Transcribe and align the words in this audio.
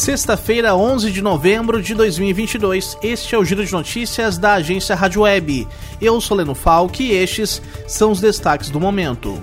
Sexta-feira, 0.00 0.74
11 0.74 1.10
de 1.10 1.20
novembro 1.20 1.82
de 1.82 1.94
2022. 1.94 2.96
Este 3.02 3.34
é 3.34 3.38
o 3.38 3.44
Giro 3.44 3.66
de 3.66 3.70
Notícias 3.70 4.38
da 4.38 4.54
agência 4.54 4.96
Rádio 4.96 5.20
Web. 5.20 5.68
Eu 6.00 6.18
sou 6.22 6.38
Leno 6.38 6.54
Falck 6.54 7.04
e 7.04 7.12
estes 7.12 7.60
são 7.86 8.10
os 8.10 8.18
destaques 8.18 8.70
do 8.70 8.80
momento. 8.80 9.38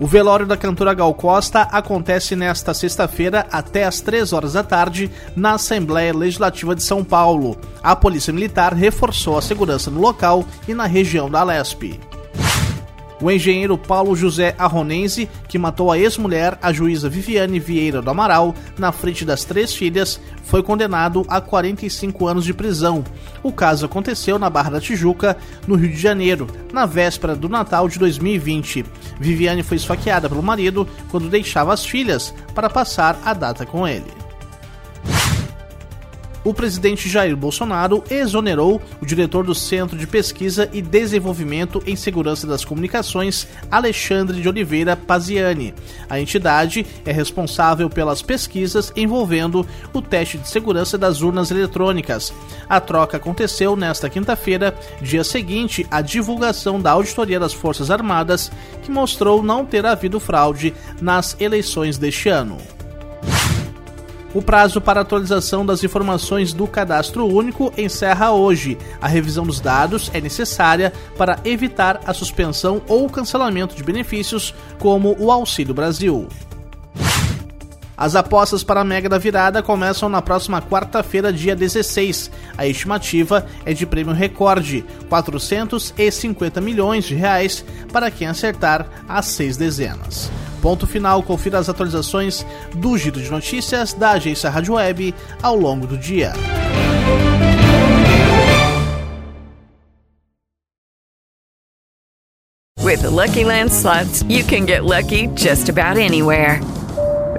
O 0.00 0.06
velório 0.06 0.46
da 0.46 0.56
cantora 0.56 0.94
Gal 0.94 1.12
Costa 1.12 1.60
acontece 1.60 2.34
nesta 2.34 2.72
sexta-feira 2.72 3.46
até 3.52 3.84
às 3.84 4.00
3 4.00 4.32
horas 4.32 4.54
da 4.54 4.64
tarde 4.64 5.10
na 5.36 5.52
Assembleia 5.52 6.16
Legislativa 6.16 6.74
de 6.74 6.82
São 6.82 7.04
Paulo. 7.04 7.54
A 7.82 7.94
Polícia 7.94 8.32
Militar 8.32 8.72
reforçou 8.72 9.36
a 9.36 9.42
segurança 9.42 9.90
no 9.90 10.00
local 10.00 10.42
e 10.66 10.72
na 10.72 10.86
região 10.86 11.28
da 11.28 11.44
Lespe. 11.44 12.00
O 13.20 13.30
engenheiro 13.30 13.76
Paulo 13.76 14.16
José 14.16 14.54
Arronense, 14.58 15.28
que 15.46 15.58
matou 15.58 15.92
a 15.92 15.98
ex-mulher, 15.98 16.58
a 16.62 16.72
juíza 16.72 17.08
Viviane 17.08 17.58
Vieira 17.58 18.00
do 18.00 18.10
Amaral, 18.10 18.54
na 18.78 18.92
frente 18.92 19.24
das 19.24 19.44
três 19.44 19.74
filhas, 19.74 20.18
foi 20.44 20.62
condenado 20.62 21.24
a 21.28 21.40
45 21.40 22.26
anos 22.26 22.44
de 22.44 22.54
prisão. 22.54 23.04
O 23.42 23.52
caso 23.52 23.84
aconteceu 23.84 24.38
na 24.38 24.48
Barra 24.48 24.70
da 24.70 24.80
Tijuca, 24.80 25.36
no 25.66 25.74
Rio 25.74 25.90
de 25.90 25.98
Janeiro, 26.00 26.46
na 26.72 26.86
véspera 26.86 27.36
do 27.36 27.48
Natal 27.48 27.88
de 27.88 27.98
2020. 27.98 28.84
Viviane 29.18 29.62
foi 29.62 29.76
esfaqueada 29.76 30.28
pelo 30.28 30.42
marido 30.42 30.88
quando 31.10 31.28
deixava 31.28 31.72
as 31.72 31.84
filhas 31.84 32.34
para 32.54 32.70
passar 32.70 33.20
a 33.24 33.34
data 33.34 33.66
com 33.66 33.86
ele 33.86 34.19
o 36.44 36.54
presidente 36.54 37.08
Jair 37.08 37.36
Bolsonaro 37.36 38.02
exonerou 38.10 38.80
o 39.00 39.06
diretor 39.06 39.44
do 39.44 39.54
Centro 39.54 39.96
de 39.96 40.06
Pesquisa 40.06 40.68
e 40.72 40.80
Desenvolvimento 40.80 41.82
em 41.86 41.96
Segurança 41.96 42.46
das 42.46 42.64
Comunicações, 42.64 43.46
Alexandre 43.70 44.40
de 44.40 44.48
Oliveira 44.48 44.96
Paziani. 44.96 45.74
A 46.08 46.20
entidade 46.20 46.86
é 47.04 47.12
responsável 47.12 47.90
pelas 47.90 48.22
pesquisas 48.22 48.92
envolvendo 48.96 49.66
o 49.92 50.00
teste 50.00 50.38
de 50.38 50.48
segurança 50.48 50.96
das 50.96 51.20
urnas 51.20 51.50
eletrônicas. 51.50 52.32
A 52.68 52.80
troca 52.80 53.16
aconteceu 53.16 53.76
nesta 53.76 54.08
quinta-feira, 54.08 54.74
dia 55.00 55.24
seguinte 55.24 55.86
à 55.90 56.00
divulgação 56.00 56.80
da 56.80 56.92
Auditoria 56.92 57.38
das 57.38 57.52
Forças 57.52 57.90
Armadas, 57.90 58.50
que 58.82 58.90
mostrou 58.90 59.42
não 59.42 59.64
ter 59.64 59.84
havido 59.84 60.18
fraude 60.18 60.74
nas 61.00 61.36
eleições 61.40 61.98
deste 61.98 62.28
ano. 62.28 62.56
O 64.32 64.40
prazo 64.40 64.80
para 64.80 65.00
atualização 65.00 65.66
das 65.66 65.82
informações 65.82 66.52
do 66.52 66.66
cadastro 66.66 67.26
único 67.26 67.72
encerra 67.76 68.30
hoje. 68.30 68.78
A 69.00 69.08
revisão 69.08 69.44
dos 69.44 69.60
dados 69.60 70.08
é 70.14 70.20
necessária 70.20 70.92
para 71.18 71.40
evitar 71.44 72.00
a 72.06 72.14
suspensão 72.14 72.80
ou 72.86 73.10
cancelamento 73.10 73.74
de 73.74 73.82
benefícios, 73.82 74.54
como 74.78 75.16
o 75.18 75.32
Auxílio 75.32 75.74
Brasil. 75.74 76.28
As 78.00 78.16
apostas 78.16 78.64
para 78.64 78.80
a 78.80 78.84
Mega 78.84 79.10
da 79.10 79.18
Virada 79.18 79.62
começam 79.62 80.08
na 80.08 80.22
próxima 80.22 80.62
quarta-feira, 80.62 81.30
dia 81.30 81.54
16. 81.54 82.30
A 82.56 82.66
estimativa 82.66 83.46
é 83.62 83.74
de 83.74 83.84
prêmio 83.84 84.14
recorde, 84.14 84.82
450 85.10 86.62
milhões 86.62 87.04
de 87.04 87.14
reais 87.14 87.62
para 87.92 88.10
quem 88.10 88.26
acertar 88.26 88.86
as 89.06 89.26
seis 89.26 89.58
dezenas. 89.58 90.32
Ponto 90.62 90.86
final, 90.86 91.22
confira 91.22 91.58
as 91.58 91.68
atualizações 91.68 92.46
do 92.74 92.96
Giro 92.96 93.20
de 93.20 93.30
Notícias 93.30 93.92
da 93.92 94.12
agência 94.12 94.48
Rádio 94.48 94.76
Web 94.76 95.14
ao 95.42 95.54
longo 95.54 95.86
do 95.86 95.98
dia. 95.98 96.32
With 102.82 103.02
the 103.02 103.10
Lucky 103.10 103.44
Land 103.44 103.70
slots, 103.70 104.22
you 104.26 104.42
can 104.42 104.64
get 104.64 104.84
lucky 104.84 105.26
just 105.36 105.68
about 105.68 105.98
anywhere. 105.98 106.60